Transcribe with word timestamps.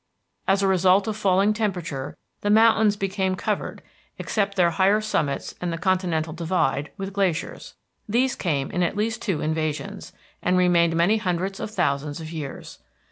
As 0.47 0.63
a 0.63 0.67
result 0.67 1.07
of 1.07 1.15
falling 1.15 1.53
temperature, 1.53 2.17
the 2.41 2.49
mountains 2.49 2.97
became 2.97 3.35
covered, 3.35 3.83
except 4.17 4.55
their 4.55 4.71
higher 4.71 4.99
summits 4.99 5.53
and 5.61 5.71
the 5.71 5.77
continental 5.77 6.33
divide, 6.33 6.89
with 6.97 7.13
glaciers. 7.13 7.75
These 8.09 8.35
came 8.35 8.71
in 8.71 8.81
at 8.81 8.97
least 8.97 9.21
two 9.21 9.41
invasions, 9.41 10.11
and 10.41 10.57
remained 10.57 10.95
many 10.95 11.17
hundreds 11.17 11.59
of 11.59 11.69
thousands 11.69 12.19
of 12.19 12.31
years. 12.33 12.79